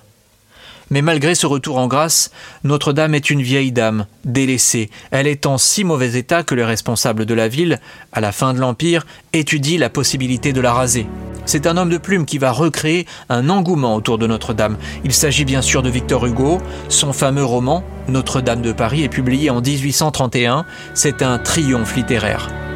Mais 0.90 1.02
malgré 1.02 1.35
ce 1.35 1.47
retour 1.47 1.78
en 1.78 1.87
grâce, 1.87 2.30
Notre-Dame 2.64 3.14
est 3.14 3.30
une 3.30 3.42
vieille 3.42 3.73
dame, 3.73 4.07
délaissée. 4.25 4.90
Elle 5.11 5.26
est 5.26 5.47
en 5.47 5.59
si 5.59 5.85
mauvais 5.85 6.18
état 6.18 6.42
que 6.42 6.54
les 6.54 6.64
responsables 6.64 7.26
de 7.26 7.35
la 7.35 7.49
ville, 7.49 7.80
à 8.12 8.21
la 8.21 8.33
fin 8.33 8.54
de 8.54 8.61
l'Empire, 8.61 9.07
étudient 9.33 9.78
la 9.78 9.90
possibilité 9.90 10.52
de 10.52 10.61
la 10.61 10.73
raser. 10.73 11.07
C'est 11.45 11.66
un 11.66 11.76
homme 11.76 11.90
de 11.90 11.99
plume 11.99 12.26
qui 12.26 12.38
va 12.38 12.52
recréer 12.52 13.07
un 13.28 13.49
engouement 13.49 13.95
autour 13.95 14.18
de 14.18 14.26
Notre-Dame. 14.26 14.76
Il 15.04 15.12
s'agit 15.12 15.45
bien 15.45 15.62
sûr 15.62 15.83
de 15.83 15.90
Victor 15.90 16.26
Hugo. 16.26 16.61
Son 16.88 17.12
fameux 17.12 17.45
roman, 17.45 17.83
Notre-Dame 18.09 18.62
de 18.62 18.73
Paris, 18.73 19.02
est 19.02 19.09
publié 19.09 19.50
en 19.50 19.61
1831. 19.61 20.66
C'est 20.95 21.23
un 21.23 21.38
triomphe 21.38 21.97
littéraire. 21.97 22.67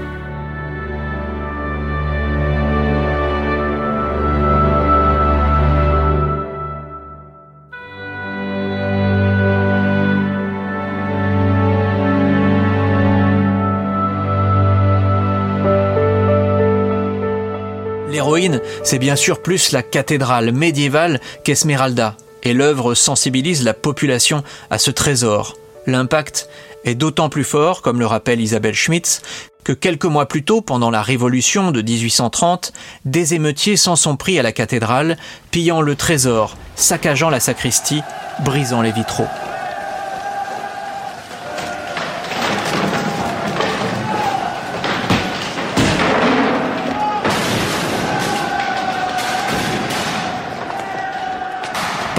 L'héroïne, 18.13 18.61
c'est 18.85 18.99
bien 18.99 19.17
sûr 19.17 19.41
plus 19.41 19.73
la 19.73 19.83
cathédrale 19.83 20.53
médiévale 20.53 21.19
qu'Esmeralda, 21.45 22.15
et 22.43 22.53
l'œuvre 22.53 22.95
sensibilise 22.95 23.65
la 23.65 23.73
population 23.73 24.45
à 24.69 24.77
ce 24.77 24.91
trésor. 24.91 25.57
L'impact 25.87 26.51
est 26.85 26.95
d'autant 26.95 27.31
plus 27.31 27.43
fort, 27.43 27.81
comme 27.81 27.99
le 27.99 28.05
rappelle 28.05 28.43
Isabelle 28.43 28.75
Schmitz, 28.75 29.23
que 29.65 29.73
quelques 29.73 30.05
mois 30.05 30.27
plus 30.27 30.45
tôt, 30.45 30.61
pendant 30.61 30.91
la 30.91 31.01
Révolution 31.01 31.71
de 31.71 31.81
1830, 31.81 32.75
des 33.07 33.33
émeutiers 33.33 33.79
s'en 33.79 33.97
sont 33.97 34.17
pris 34.17 34.39
à 34.39 34.43
la 34.43 34.53
cathédrale, 34.53 35.17
pillant 35.51 35.81
le 35.81 35.97
trésor, 35.97 36.59
saccageant 36.77 37.31
la 37.31 37.41
sacristie, 37.41 38.03
brisant 38.45 38.83
les 38.83 38.93
vitraux. 38.93 39.29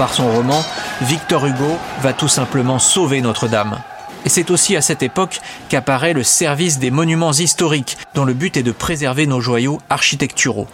Par 0.04 0.12
son 0.12 0.30
roman, 0.30 0.62
Victor 1.00 1.46
Hugo 1.46 1.78
va 2.02 2.12
tout 2.12 2.28
simplement 2.28 2.78
sauver 2.78 3.22
Notre-Dame. 3.22 3.80
Et 4.26 4.28
c'est 4.28 4.50
aussi 4.50 4.76
à 4.76 4.82
cette 4.82 5.02
époque 5.02 5.40
qu'apparaît 5.70 6.12
le 6.12 6.22
service 6.22 6.78
des 6.78 6.90
monuments 6.90 7.32
historiques, 7.32 7.96
dont 8.14 8.26
le 8.26 8.34
but 8.34 8.58
est 8.58 8.62
de 8.62 8.70
préserver 8.70 9.26
nos 9.26 9.40
joyaux 9.40 9.80
architecturaux. 9.88 10.68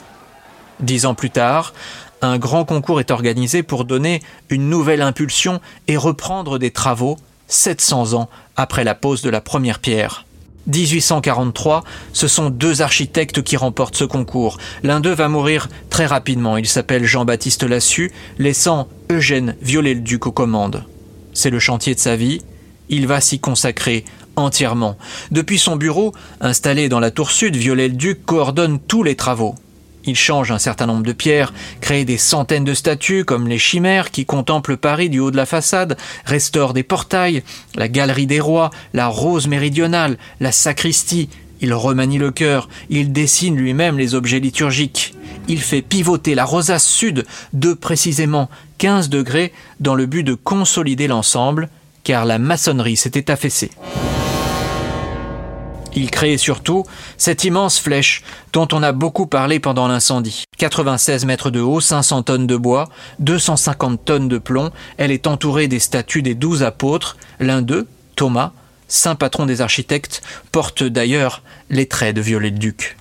Dix 0.81 1.07
ans 1.07 1.15
plus 1.15 1.31
tard, 1.31 1.75
un 2.23 2.39
grand 2.39 2.65
concours 2.65 2.99
est 2.99 3.13
organisé 3.13 3.63
pour 3.63 3.85
donner 3.85 4.21
une 4.49 4.69
nouvelle 4.69 5.01
impulsion 5.01 5.61
et 5.87 5.97
reprendre 5.97 6.59
des 6.59 6.73
travaux 6.73 7.17
700 7.47 8.15
ans 8.15 8.29
après 8.57 8.83
la 8.83 8.97
pose 8.97 9.23
de 9.23 9.31
la 9.31 9.41
première 9.41 9.79
pierre. 9.79 10.25
1843, 10.67 11.85
ce 12.12 12.29
sont 12.29 12.50
deux 12.50 12.83
architectes 12.83 13.43
qui 13.43 13.57
remportent 13.57 13.97
ce 13.97 14.05
concours. 14.05 14.59
L'un 14.83 15.00
d'eux 15.00 15.14
va 15.14 15.29
mourir 15.29 15.69
très 15.88 16.07
rapidement. 16.07 16.57
Il 16.57 16.67
s'appelle 16.67 17.05
Jean-Baptiste 17.05 17.62
Lassus, 17.62 18.12
laissant 18.38 18.88
Eugène 19.11 19.57
Viollet-le-Duc 19.62 20.26
aux 20.26 20.33
commandes. 20.33 20.85
C'est 21.33 21.50
le 21.50 21.59
chantier 21.59 21.95
de 21.95 22.00
sa 22.00 22.17
vie. 22.17 22.43
Il 22.88 23.07
va 23.07 23.21
s'y 23.21 23.38
consacrer 23.38 24.05
entièrement. 24.37 24.97
Depuis 25.31 25.59
son 25.59 25.76
bureau, 25.76 26.12
installé 26.40 26.88
dans 26.88 27.00
la 27.00 27.11
tour 27.11 27.31
sud, 27.31 27.57
Viollet-le-Duc 27.57 28.25
coordonne 28.25 28.79
tous 28.81 29.02
les 29.02 29.17
travaux. 29.17 29.55
Il 30.11 30.17
change 30.17 30.50
un 30.50 30.59
certain 30.59 30.87
nombre 30.87 31.05
de 31.05 31.12
pierres, 31.12 31.55
crée 31.81 32.05
des 32.05 32.19
centaines 32.19 32.64
de 32.64 32.75
statues 32.75 33.25
comme 33.25 33.47
les 33.47 33.61
chimères 33.61 34.11
qui 34.11 34.26
contemplent 34.26 34.76
Paris 34.76 35.09
du 35.09 35.21
haut 35.21 35.31
de 35.31 35.37
la 35.37 35.47
façade, 35.47 35.97
restaure 36.25 36.75
des 36.75 36.83
portails, 36.83 37.45
la 37.76 37.87
galerie 37.87 38.26
des 38.26 38.40
rois, 38.40 38.71
la 38.93 39.07
rose 39.07 39.47
méridionale, 39.47 40.19
la 40.40 40.50
sacristie. 40.50 41.29
Il 41.61 41.73
remanie 41.73 42.19
le 42.19 42.33
chœur, 42.33 42.69
il 42.88 43.12
dessine 43.12 43.55
lui-même 43.55 43.99
les 43.99 44.17
objets 44.17 44.40
liturgiques. 44.40 45.14
Il 45.47 45.61
fait 45.61 45.81
pivoter 45.81 46.35
la 46.35 46.45
rosace 46.45 46.88
sud 46.88 47.25
de 47.52 47.73
précisément 47.73 48.50
15 48.79 49.11
degrés 49.11 49.52
dans 49.79 49.95
le 49.95 50.07
but 50.07 50.25
de 50.25 50.35
consolider 50.35 51.07
l'ensemble, 51.07 51.69
car 52.02 52.25
la 52.25 52.40
maçonnerie 52.40 52.97
s'était 52.97 53.31
affaissée. 53.31 53.71
Il 55.94 56.11
crée 56.11 56.38
surtout 56.38 56.85
cette 57.16 57.44
immense 57.44 57.78
flèche 57.78 58.23
dont 58.52 58.68
on 58.73 58.82
a 58.82 58.92
beaucoup 58.92 59.26
parlé 59.26 59.59
pendant 59.61 59.88
l'incendie. 59.88 60.44
96 60.59 61.25
mètres 61.25 61.50
de 61.50 61.61
haut, 61.61 61.80
500 61.80 62.23
tonnes 62.23 62.47
de 62.47 62.56
bois, 62.56 62.88
250 63.18 64.04
tonnes 64.04 64.28
de 64.28 64.38
plomb. 64.38 64.70
Elle 64.99 65.11
est 65.11 65.26
entourée 65.26 65.68
des 65.68 65.78
statues 65.80 66.23
des 66.23 66.35
douze 66.35 66.62
apôtres. 66.62 67.16
L'un 67.40 67.62
d'eux, 67.62 67.88
Thomas, 68.16 68.52
saint 68.88 69.14
patron 69.14 69.47
des 69.47 69.61
architectes, 69.61 70.23
porte 70.52 70.82
d'ailleurs 70.82 71.42
les 71.70 71.87
traits 71.87 72.14
de 72.14 72.20
Viollet-le-Duc. 72.20 72.97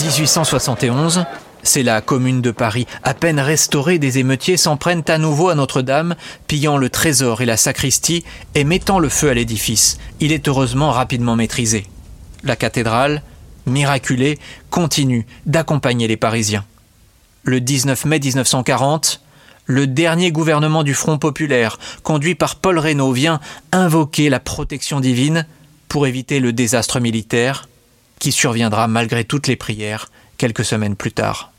1871, 0.00 1.24
c'est 1.64 1.82
la 1.82 2.00
commune 2.00 2.40
de 2.40 2.52
Paris. 2.52 2.86
À 3.02 3.14
peine 3.14 3.40
restaurée, 3.40 3.98
des 3.98 4.18
émeutiers 4.18 4.56
s'en 4.56 4.76
prennent 4.76 5.02
à 5.08 5.18
nouveau 5.18 5.48
à 5.48 5.56
Notre-Dame, 5.56 6.14
pillant 6.46 6.76
le 6.76 6.90
trésor 6.90 7.40
et 7.40 7.46
la 7.46 7.56
sacristie 7.56 8.22
et 8.54 8.62
mettant 8.62 9.00
le 9.00 9.08
feu 9.08 9.30
à 9.30 9.34
l'édifice. 9.34 9.98
Il 10.20 10.30
est 10.30 10.46
heureusement 10.46 10.92
rapidement 10.92 11.34
maîtrisé. 11.34 11.86
La 12.44 12.54
cathédrale, 12.54 13.22
miraculée, 13.66 14.38
continue 14.70 15.26
d'accompagner 15.46 16.06
les 16.06 16.16
Parisiens. 16.16 16.64
Le 17.42 17.60
19 17.60 18.04
mai 18.04 18.20
1940, 18.20 19.20
le 19.66 19.86
dernier 19.86 20.30
gouvernement 20.30 20.82
du 20.82 20.94
Front 20.94 21.18
populaire, 21.18 21.78
conduit 22.02 22.34
par 22.34 22.56
Paul 22.56 22.78
Reynaud, 22.78 23.12
vient 23.12 23.40
invoquer 23.72 24.28
la 24.28 24.40
protection 24.40 25.00
divine 25.00 25.46
pour 25.88 26.06
éviter 26.06 26.40
le 26.40 26.52
désastre 26.52 27.00
militaire 27.00 27.68
qui 28.18 28.32
surviendra 28.32 28.88
malgré 28.88 29.24
toutes 29.24 29.46
les 29.46 29.56
prières 29.56 30.10
quelques 30.36 30.64
semaines 30.64 30.96
plus 30.96 31.12
tard. 31.12 31.53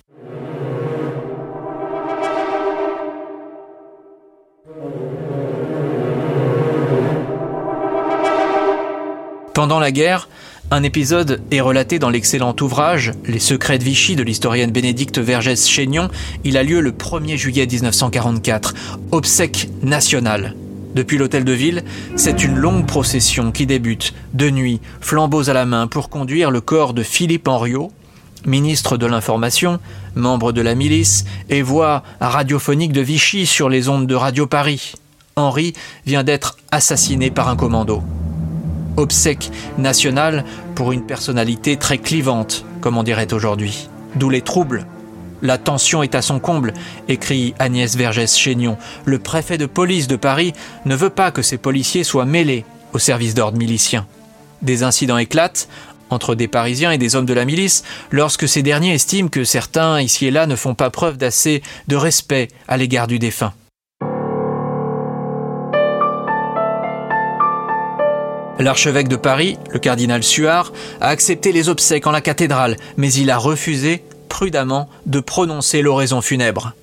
Pendant 9.55 9.79
la 9.79 9.91
guerre, 9.91 10.27
un 10.69 10.83
épisode 10.83 11.41
est 11.49 11.61
relaté 11.61 11.97
dans 11.97 12.09
l'excellent 12.09 12.55
ouvrage 12.61 13.13
Les 13.25 13.39
secrets 13.39 13.77
de 13.77 13.83
Vichy 13.83 14.15
de 14.15 14.21
l'historienne 14.21 14.71
Bénédicte 14.71 15.17
Vergès-Chaignon. 15.17 16.09
Il 16.43 16.57
a 16.57 16.63
lieu 16.63 16.81
le 16.81 16.91
1er 16.91 17.37
juillet 17.37 17.65
1944. 17.65 18.73
Obsèques 19.11 19.69
nationales. 19.81 20.55
Depuis 20.93 21.17
l'hôtel 21.17 21.45
de 21.45 21.51
ville, 21.53 21.83
c'est 22.15 22.43
une 22.43 22.55
longue 22.55 22.85
procession 22.85 23.51
qui 23.51 23.65
débute, 23.65 24.13
de 24.33 24.49
nuit, 24.49 24.81
flambeaux 25.01 25.49
à 25.49 25.53
la 25.53 25.65
main, 25.65 25.87
pour 25.87 26.09
conduire 26.09 26.51
le 26.51 26.61
corps 26.61 26.93
de 26.93 27.03
Philippe 27.03 27.47
Henriot, 27.47 27.91
ministre 28.45 28.97
de 28.97 29.05
l'Information, 29.05 29.79
membre 30.15 30.51
de 30.51 30.61
la 30.61 30.75
milice 30.75 31.25
et 31.49 31.61
voix 31.61 32.03
radiophonique 32.19 32.93
de 32.93 33.01
Vichy 33.01 33.45
sur 33.45 33.69
les 33.69 33.89
ondes 33.89 34.07
de 34.07 34.15
Radio 34.15 34.47
Paris. 34.47 34.93
Henri 35.35 35.73
vient 36.05 36.23
d'être 36.23 36.57
assassiné 36.71 37.29
par 37.31 37.49
un 37.49 37.55
commando. 37.55 38.01
Obsèque 38.97 39.51
nationale 39.77 40.45
pour 40.75 40.93
une 40.93 41.05
personnalité 41.05 41.75
très 41.75 41.97
clivante, 41.97 42.65
comme 42.79 42.97
on 42.97 43.03
dirait 43.03 43.33
aujourd'hui. 43.33 43.89
D'où 44.15 44.29
les 44.29 44.41
troubles. 44.41 44.85
La 45.41 45.57
tension 45.57 46.01
est 46.01 46.15
à 46.15 46.21
son 46.21 46.39
comble, 46.39 46.73
écrit 47.09 47.53
Agnès 47.59 47.97
Vergès-Chénion. 47.97 48.77
Le 49.03 49.19
préfet 49.19 49.57
de 49.57 49.65
police 49.65 50.07
de 50.07 50.15
Paris 50.15 50.53
ne 50.85 50.95
veut 50.95 51.09
pas 51.09 51.31
que 51.31 51.41
ses 51.41 51.57
policiers 51.57 52.05
soient 52.05 52.25
mêlés 52.25 52.63
au 52.93 52.99
service 52.99 53.35
d'ordre 53.35 53.57
milicien. 53.57 54.05
Des 54.61 54.83
incidents 54.83 55.17
éclatent 55.17 55.67
entre 56.09 56.35
des 56.35 56.47
Parisiens 56.47 56.91
et 56.91 56.97
des 56.97 57.15
hommes 57.15 57.25
de 57.25 57.33
la 57.33 57.45
milice 57.45 57.83
lorsque 58.11 58.47
ces 58.47 58.63
derniers 58.63 58.93
estiment 58.93 59.29
que 59.29 59.43
certains 59.43 60.01
ici 60.01 60.27
et 60.27 60.31
là 60.31 60.47
ne 60.47 60.55
font 60.55 60.75
pas 60.75 60.89
preuve 60.89 61.17
d'assez 61.17 61.61
de 61.87 61.95
respect 61.95 62.47
à 62.67 62.77
l'égard 62.77 63.07
du 63.07 63.19
défunt. 63.19 63.53
L'archevêque 68.57 69.09
de 69.09 69.17
Paris, 69.17 69.57
le 69.71 69.79
cardinal 69.79 70.23
Suard, 70.23 70.71
a 71.01 71.09
accepté 71.09 71.51
les 71.51 71.67
obsèques 71.67 72.07
en 72.07 72.11
la 72.11 72.21
cathédrale, 72.21 72.77
mais 72.95 73.11
il 73.11 73.29
a 73.29 73.37
refusé 73.37 74.03
prudemment 74.29 74.89
de 75.05 75.19
prononcer 75.19 75.81
l'oraison 75.81 76.21
funèbre. 76.21 76.73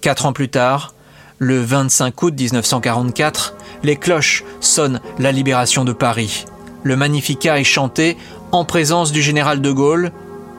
Quatre 0.00 0.26
ans 0.26 0.32
plus 0.32 0.48
tard, 0.48 0.94
le 1.38 1.60
25 1.60 2.22
août 2.22 2.34
1944, 2.38 3.56
les 3.82 3.96
cloches 3.96 4.44
sonnent 4.60 5.00
la 5.18 5.32
libération 5.32 5.84
de 5.84 5.92
Paris. 5.92 6.44
Le 6.84 6.96
Magnificat 6.96 7.58
est 7.58 7.64
chanté 7.64 8.16
en 8.56 8.64
présence 8.64 9.12
du 9.12 9.20
général 9.20 9.60
de 9.60 9.70
Gaulle 9.70 10.12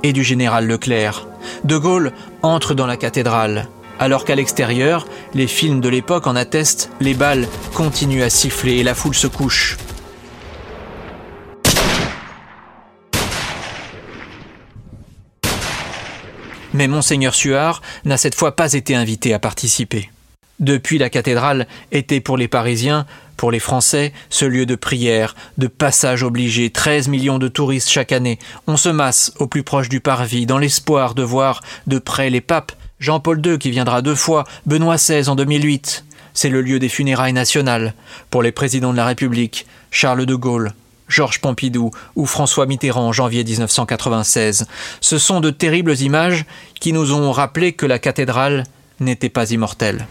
et 0.04 0.14
du 0.14 0.24
général 0.24 0.68
Leclerc. 0.68 1.28
De 1.64 1.78
Gaulle 1.78 2.12
entre 2.44 2.76
dans 2.76 2.86
la 2.86 2.96
cathédrale. 2.96 3.68
Alors 4.00 4.24
qu'à 4.24 4.36
l'extérieur, 4.36 5.08
les 5.34 5.48
films 5.48 5.82
de 5.82 5.90
l'époque 5.90 6.28
en 6.28 6.36
attestent, 6.36 6.92
les 7.00 7.16
balles 7.16 7.48
continuent 7.74 8.22
à 8.22 8.30
siffler 8.30 8.74
et 8.74 8.84
la 8.84 8.94
foule 8.94 9.16
se 9.16 9.26
couche. 9.26 9.78
Mais 16.74 16.88
monseigneur 16.88 17.34
Suard 17.34 17.82
n'a 18.06 18.18
cette 18.18 18.36
fois 18.36 18.56
pas 18.56 18.74
été 18.74 18.94
invité 18.94 19.34
à 19.34 19.40
participer. 19.40 20.12
Depuis 20.60 21.00
la 21.00 21.10
cathédrale 21.10 21.66
était 21.92 22.20
pour 22.20 22.38
les 22.38 22.48
Parisiens, 22.48 23.08
pour 23.38 23.52
les 23.52 23.60
Français, 23.60 24.12
ce 24.30 24.46
lieu 24.46 24.66
de 24.66 24.76
prière, 24.76 25.36
de 25.58 25.68
passage 25.68 26.24
obligé, 26.24 26.70
13 26.70 27.08
millions 27.08 27.40
de 27.40 27.48
touristes 27.48 27.90
chaque 27.90 28.12
année. 28.12 28.40
On 28.66 28.76
se 28.76 28.90
masse 28.90 29.32
au 29.40 29.48
plus 29.48 29.64
proche 29.64 29.90
du 29.90 30.02
parvis 30.02 30.46
dans 30.46 30.58
l'espoir 30.58 31.14
de 31.14 31.24
voir 31.24 31.62
de 31.86 32.00
près 32.00 32.30
les 32.30 32.42
papes, 32.42 32.74
Jean-Paul 33.00 33.46
II 33.46 33.60
qui 33.60 33.72
viendra 33.72 34.02
deux 34.02 34.16
fois, 34.16 34.44
Benoît 34.66 34.98
XVI 34.98 35.30
en 35.30 35.36
2008. 35.36 36.04
C'est 36.34 36.50
le 36.50 36.62
lieu 36.62 36.80
des 36.80 36.90
funérailles 36.90 37.34
nationales 37.34 37.94
pour 38.30 38.44
les 38.44 38.52
présidents 38.52 38.92
de 38.92 38.98
la 38.98 39.06
République, 39.06 39.66
Charles 39.92 40.26
de 40.26 40.36
Gaulle, 40.36 40.74
Georges 41.08 41.40
Pompidou 41.40 41.92
ou 42.16 42.26
François 42.26 42.66
Mitterrand 42.66 43.08
en 43.08 43.14
janvier 43.14 43.44
1996. 43.44 44.68
Ce 45.02 45.18
sont 45.18 45.40
de 45.40 45.50
terribles 45.50 45.96
images 46.02 46.46
qui 46.80 46.94
nous 46.94 47.14
ont 47.14 47.32
rappelé 47.32 47.74
que 47.74 47.86
la 47.86 48.00
cathédrale 48.00 48.66
n'était 49.00 49.30
pas 49.30 49.52
immortelle. 49.52 50.08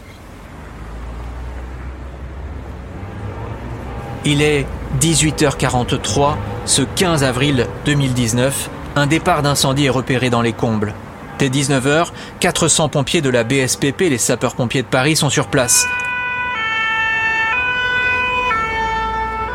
Il 4.29 4.41
est 4.41 4.65
18h43, 4.99 6.35
ce 6.65 6.81
15 6.81 7.23
avril 7.23 7.65
2019. 7.85 8.69
Un 8.97 9.07
départ 9.07 9.41
d'incendie 9.41 9.85
est 9.85 9.89
repéré 9.89 10.29
dans 10.29 10.41
les 10.41 10.51
combles. 10.51 10.93
Dès 11.39 11.47
19h, 11.47 12.07
400 12.41 12.89
pompiers 12.89 13.21
de 13.21 13.29
la 13.29 13.45
BSPP, 13.45 14.01
les 14.01 14.17
sapeurs-pompiers 14.17 14.81
de 14.81 14.87
Paris, 14.87 15.15
sont 15.15 15.29
sur 15.29 15.47
place. 15.47 15.87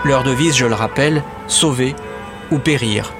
Leur 0.06 0.24
devise, 0.24 0.56
je 0.56 0.64
le 0.64 0.74
rappelle, 0.74 1.22
sauver 1.48 1.94
ou 2.50 2.58
périr. 2.58 3.12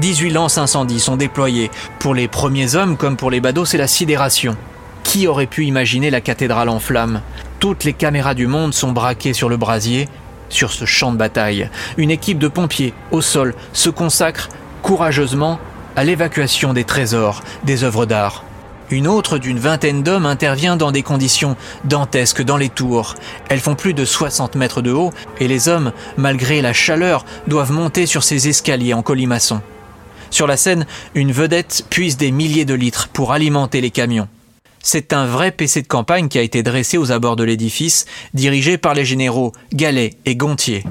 18 0.00 0.28
lances 0.28 0.58
incendies 0.58 1.00
sont 1.00 1.16
déployées. 1.16 1.70
Pour 2.00 2.14
les 2.14 2.28
premiers 2.28 2.74
hommes 2.74 2.98
comme 2.98 3.16
pour 3.16 3.30
les 3.30 3.40
badauds, 3.40 3.64
c'est 3.64 3.78
la 3.78 3.86
sidération. 3.86 4.58
Qui 5.04 5.26
aurait 5.26 5.46
pu 5.46 5.64
imaginer 5.64 6.10
la 6.10 6.20
cathédrale 6.20 6.68
en 6.68 6.80
flammes? 6.80 7.22
Toutes 7.60 7.84
les 7.84 7.94
caméras 7.94 8.34
du 8.34 8.46
monde 8.46 8.74
sont 8.74 8.92
braquées 8.92 9.32
sur 9.32 9.48
le 9.48 9.56
brasier, 9.56 10.06
sur 10.48 10.72
ce 10.72 10.84
champ 10.84 11.12
de 11.12 11.16
bataille. 11.16 11.70
Une 11.96 12.10
équipe 12.10 12.38
de 12.38 12.48
pompiers 12.48 12.94
au 13.10 13.20
sol 13.20 13.54
se 13.72 13.90
consacre 13.90 14.48
courageusement 14.82 15.58
à 15.96 16.04
l'évacuation 16.04 16.72
des 16.72 16.84
trésors, 16.84 17.42
des 17.64 17.84
œuvres 17.84 18.06
d'art. 18.06 18.44
Une 18.90 19.06
autre 19.06 19.36
d'une 19.36 19.58
vingtaine 19.58 20.02
d'hommes 20.02 20.24
intervient 20.24 20.76
dans 20.76 20.92
des 20.92 21.02
conditions 21.02 21.56
dantesques 21.84 22.42
dans 22.42 22.56
les 22.56 22.70
tours. 22.70 23.16
Elles 23.50 23.60
font 23.60 23.74
plus 23.74 23.92
de 23.92 24.06
60 24.06 24.54
mètres 24.54 24.80
de 24.80 24.92
haut 24.92 25.12
et 25.40 25.48
les 25.48 25.68
hommes, 25.68 25.92
malgré 26.16 26.62
la 26.62 26.72
chaleur, 26.72 27.26
doivent 27.46 27.72
monter 27.72 28.06
sur 28.06 28.22
ces 28.22 28.48
escaliers 28.48 28.94
en 28.94 29.02
colimaçon. 29.02 29.60
Sur 30.30 30.46
la 30.46 30.56
scène, 30.56 30.86
une 31.14 31.32
vedette 31.32 31.84
puise 31.90 32.16
des 32.16 32.30
milliers 32.30 32.64
de 32.64 32.74
litres 32.74 33.08
pour 33.08 33.32
alimenter 33.32 33.80
les 33.80 33.90
camions. 33.90 34.28
C'est 34.82 35.12
un 35.12 35.26
vrai 35.26 35.50
PC 35.50 35.82
de 35.82 35.88
campagne 35.88 36.28
qui 36.28 36.38
a 36.38 36.42
été 36.42 36.62
dressé 36.62 36.98
aux 36.98 37.12
abords 37.12 37.36
de 37.36 37.44
l'édifice, 37.44 38.06
dirigé 38.34 38.78
par 38.78 38.94
les 38.94 39.04
généraux 39.04 39.52
Gallet 39.72 40.14
et 40.24 40.36
Gontier. 40.36 40.84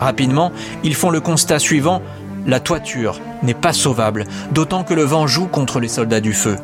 Rapidement, 0.00 0.52
ils 0.84 0.94
font 0.94 1.10
le 1.10 1.20
constat 1.20 1.58
suivant, 1.58 2.02
la 2.46 2.60
toiture 2.60 3.20
n'est 3.42 3.54
pas 3.54 3.72
sauvable, 3.72 4.24
d'autant 4.52 4.84
que 4.84 4.94
le 4.94 5.02
vent 5.02 5.26
joue 5.26 5.46
contre 5.46 5.80
les 5.80 5.88
soldats 5.88 6.20
du 6.20 6.32
feu. 6.32 6.56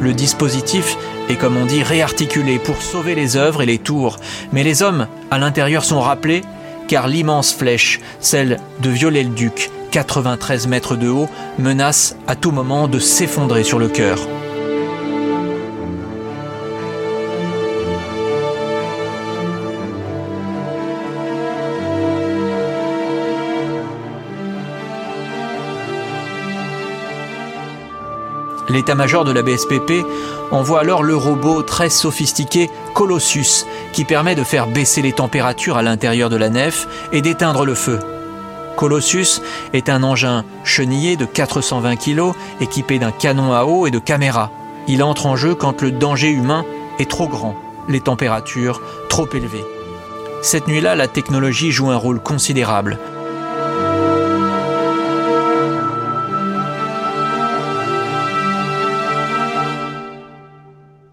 Le 0.00 0.12
dispositif 0.12 0.98
est, 1.28 1.36
comme 1.36 1.56
on 1.56 1.66
dit, 1.66 1.82
réarticulé 1.82 2.58
pour 2.58 2.80
sauver 2.82 3.14
les 3.14 3.36
œuvres 3.36 3.62
et 3.62 3.66
les 3.66 3.78
tours, 3.78 4.18
mais 4.52 4.62
les 4.62 4.82
hommes 4.82 5.06
à 5.30 5.38
l'intérieur 5.38 5.84
sont 5.84 6.00
rappelés 6.00 6.42
car 6.88 7.08
l'immense 7.08 7.54
flèche, 7.54 8.00
celle 8.20 8.58
de 8.80 8.90
Viollet-le-Duc, 8.90 9.70
93 9.90 10.66
mètres 10.66 10.96
de 10.96 11.08
haut, 11.08 11.28
menace 11.58 12.16
à 12.26 12.36
tout 12.36 12.50
moment 12.50 12.88
de 12.88 12.98
s'effondrer 12.98 13.64
sur 13.64 13.78
le 13.78 13.88
cœur. 13.88 14.18
L'état-major 28.74 29.24
de 29.24 29.30
la 29.30 29.42
BSPP 29.42 30.04
envoie 30.50 30.80
alors 30.80 31.04
le 31.04 31.14
robot 31.14 31.62
très 31.62 31.88
sophistiqué 31.88 32.68
Colossus 32.92 33.66
qui 33.92 34.04
permet 34.04 34.34
de 34.34 34.42
faire 34.42 34.66
baisser 34.66 35.00
les 35.00 35.12
températures 35.12 35.76
à 35.76 35.82
l'intérieur 35.82 36.28
de 36.28 36.34
la 36.34 36.48
nef 36.48 36.88
et 37.12 37.22
d'éteindre 37.22 37.64
le 37.64 37.76
feu. 37.76 38.00
Colossus 38.76 39.40
est 39.74 39.88
un 39.88 40.02
engin 40.02 40.44
chenillé 40.64 41.14
de 41.14 41.24
420 41.24 41.94
kg 41.94 42.32
équipé 42.60 42.98
d'un 42.98 43.12
canon 43.12 43.52
à 43.52 43.62
eau 43.62 43.86
et 43.86 43.92
de 43.92 44.00
caméras. 44.00 44.50
Il 44.88 45.04
entre 45.04 45.26
en 45.26 45.36
jeu 45.36 45.54
quand 45.54 45.80
le 45.80 45.92
danger 45.92 46.30
humain 46.30 46.64
est 46.98 47.08
trop 47.08 47.28
grand, 47.28 47.54
les 47.88 48.00
températures 48.00 48.82
trop 49.08 49.28
élevées. 49.32 49.64
Cette 50.42 50.66
nuit-là, 50.66 50.96
la 50.96 51.06
technologie 51.06 51.70
joue 51.70 51.90
un 51.90 51.96
rôle 51.96 52.20
considérable. 52.20 52.98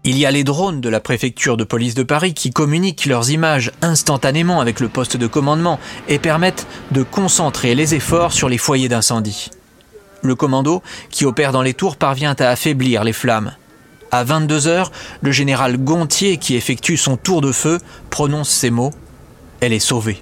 Il 0.04 0.18
y 0.18 0.26
a 0.26 0.32
les 0.32 0.42
drones 0.42 0.80
de 0.80 0.88
la 0.88 0.98
préfecture 0.98 1.56
de 1.56 1.62
police 1.62 1.94
de 1.94 2.02
Paris 2.02 2.34
qui 2.34 2.50
communiquent 2.50 3.06
leurs 3.06 3.30
images 3.30 3.70
instantanément 3.82 4.60
avec 4.60 4.80
le 4.80 4.88
poste 4.88 5.16
de 5.16 5.28
commandement 5.28 5.78
et 6.08 6.18
permettent 6.18 6.66
de 6.90 7.04
concentrer 7.04 7.76
les 7.76 7.94
efforts 7.94 8.32
sur 8.32 8.48
les 8.48 8.58
foyers 8.58 8.88
d'incendie. 8.88 9.50
Le 10.20 10.34
commando, 10.34 10.82
qui 11.10 11.24
opère 11.24 11.52
dans 11.52 11.62
les 11.62 11.74
tours, 11.74 11.94
parvient 11.94 12.34
à 12.40 12.48
affaiblir 12.48 13.04
les 13.04 13.12
flammes. 13.12 13.52
À 14.10 14.24
22 14.24 14.66
heures, 14.66 14.90
le 15.20 15.30
général 15.30 15.78
Gontier, 15.78 16.36
qui 16.36 16.56
effectue 16.56 16.96
son 16.96 17.16
tour 17.16 17.40
de 17.40 17.52
feu, 17.52 17.78
prononce 18.10 18.50
ces 18.50 18.70
mots 18.70 18.92
Elle 19.60 19.72
est 19.72 19.78
sauvée. 19.78 20.20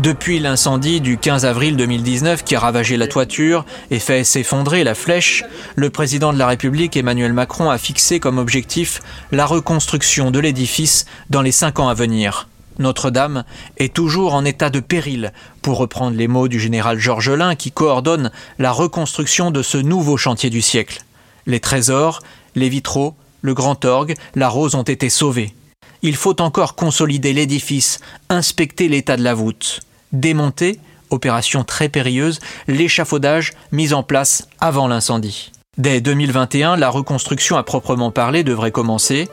Depuis 0.00 0.38
l'incendie 0.38 1.02
du 1.02 1.18
15 1.18 1.44
avril 1.44 1.76
2019 1.76 2.42
qui 2.42 2.54
a 2.54 2.60
ravagé 2.60 2.96
la 2.96 3.06
toiture 3.06 3.66
et 3.90 3.98
fait 3.98 4.24
s'effondrer 4.24 4.82
la 4.82 4.94
flèche, 4.94 5.44
le 5.76 5.90
président 5.90 6.32
de 6.32 6.38
la 6.38 6.46
République 6.46 6.96
Emmanuel 6.96 7.34
Macron 7.34 7.68
a 7.68 7.76
fixé 7.76 8.18
comme 8.18 8.38
objectif 8.38 9.02
la 9.30 9.44
reconstruction 9.44 10.30
de 10.30 10.38
l'édifice 10.38 11.04
dans 11.28 11.42
les 11.42 11.52
cinq 11.52 11.80
ans 11.80 11.90
à 11.90 11.92
venir. 11.92 12.48
Notre-Dame 12.78 13.44
est 13.76 13.92
toujours 13.92 14.32
en 14.32 14.46
état 14.46 14.70
de 14.70 14.80
péril, 14.80 15.34
pour 15.60 15.76
reprendre 15.76 16.16
les 16.16 16.28
mots 16.28 16.48
du 16.48 16.58
général 16.58 16.98
Georgelin 16.98 17.54
qui 17.54 17.70
coordonne 17.70 18.30
la 18.58 18.72
reconstruction 18.72 19.50
de 19.50 19.60
ce 19.60 19.76
nouveau 19.76 20.16
chantier 20.16 20.48
du 20.48 20.62
siècle. 20.62 21.04
Les 21.44 21.60
trésors, 21.60 22.20
les 22.54 22.70
vitraux, 22.70 23.16
le 23.42 23.52
grand 23.52 23.84
orgue, 23.84 24.14
la 24.34 24.48
rose 24.48 24.76
ont 24.76 24.82
été 24.82 25.10
sauvés. 25.10 25.52
Il 26.00 26.16
faut 26.16 26.40
encore 26.40 26.74
consolider 26.74 27.34
l'édifice, 27.34 28.00
inspecter 28.30 28.88
l'état 28.88 29.18
de 29.18 29.22
la 29.22 29.34
voûte 29.34 29.82
démonter, 30.12 30.80
opération 31.10 31.64
très 31.64 31.88
périlleuse, 31.88 32.40
l'échafaudage 32.68 33.52
mis 33.72 33.92
en 33.92 34.02
place 34.02 34.48
avant 34.60 34.88
l'incendie. 34.88 35.52
Dès 35.78 36.00
2021, 36.00 36.76
la 36.76 36.88
reconstruction 36.88 37.56
à 37.56 37.62
proprement 37.62 38.10
parler 38.10 38.44
devrait 38.44 38.72
commencer. 38.72 39.28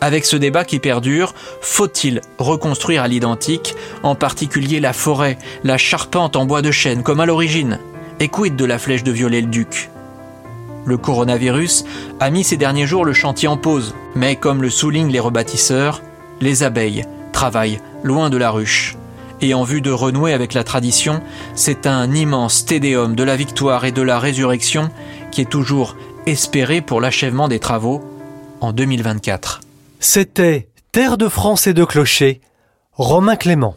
Avec 0.00 0.26
ce 0.26 0.36
débat 0.36 0.64
qui 0.64 0.78
perdure, 0.78 1.34
faut-il 1.60 2.20
reconstruire 2.38 3.02
à 3.02 3.08
l'identique, 3.08 3.74
en 4.02 4.14
particulier 4.14 4.78
la 4.78 4.92
forêt, 4.92 5.38
la 5.64 5.76
charpente 5.76 6.36
en 6.36 6.44
bois 6.44 6.62
de 6.62 6.70
chêne 6.70 7.02
comme 7.02 7.20
à 7.20 7.26
l'origine 7.26 7.80
Et 8.20 8.28
quid 8.28 8.54
de 8.54 8.64
la 8.64 8.78
flèche 8.78 9.02
de 9.02 9.10
Viollet-le-Duc 9.10 9.90
Le 10.84 10.96
coronavirus 10.98 11.84
a 12.20 12.30
mis 12.30 12.44
ces 12.44 12.56
derniers 12.56 12.86
jours 12.86 13.04
le 13.04 13.12
chantier 13.12 13.48
en 13.48 13.56
pause, 13.56 13.94
mais 14.14 14.36
comme 14.36 14.62
le 14.62 14.70
soulignent 14.70 15.10
les 15.10 15.20
rebâtisseurs, 15.20 16.02
les 16.40 16.62
abeilles 16.62 17.04
travaillent 17.32 17.80
loin 18.04 18.30
de 18.30 18.36
la 18.36 18.50
ruche 18.50 18.97
et 19.40 19.54
en 19.54 19.62
vue 19.62 19.80
de 19.80 19.90
renouer 19.90 20.32
avec 20.32 20.54
la 20.54 20.64
tradition, 20.64 21.22
c'est 21.54 21.86
un 21.86 22.12
immense 22.12 22.64
tédéum 22.64 23.14
de 23.14 23.22
la 23.22 23.36
victoire 23.36 23.84
et 23.84 23.92
de 23.92 24.02
la 24.02 24.18
résurrection 24.18 24.90
qui 25.30 25.40
est 25.40 25.50
toujours 25.50 25.96
espéré 26.26 26.80
pour 26.80 27.00
l'achèvement 27.00 27.48
des 27.48 27.58
travaux 27.58 28.02
en 28.60 28.72
2024. 28.72 29.60
C'était 30.00 30.68
Terre 30.92 31.18
de 31.18 31.28
France 31.28 31.66
et 31.66 31.74
de 31.74 31.84
clochers, 31.84 32.40
Romain 32.92 33.36
Clément. 33.36 33.76